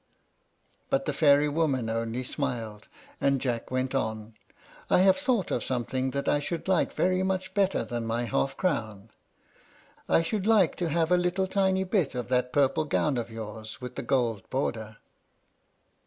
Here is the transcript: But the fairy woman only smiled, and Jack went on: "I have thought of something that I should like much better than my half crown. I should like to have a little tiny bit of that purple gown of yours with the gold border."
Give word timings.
But 0.89 1.05
the 1.05 1.13
fairy 1.13 1.47
woman 1.47 1.87
only 1.87 2.23
smiled, 2.23 2.87
and 3.21 3.39
Jack 3.39 3.69
went 3.69 3.93
on: 3.93 4.33
"I 4.89 5.01
have 5.01 5.15
thought 5.15 5.51
of 5.51 5.63
something 5.63 6.09
that 6.09 6.27
I 6.27 6.39
should 6.39 6.67
like 6.67 6.97
much 6.97 7.53
better 7.53 7.83
than 7.83 8.07
my 8.07 8.23
half 8.23 8.57
crown. 8.57 9.11
I 10.09 10.23
should 10.23 10.47
like 10.47 10.75
to 10.77 10.89
have 10.89 11.11
a 11.11 11.17
little 11.17 11.45
tiny 11.45 11.83
bit 11.83 12.15
of 12.15 12.29
that 12.29 12.51
purple 12.51 12.85
gown 12.85 13.15
of 13.17 13.29
yours 13.29 13.79
with 13.79 13.93
the 13.93 14.01
gold 14.01 14.49
border." 14.49 14.97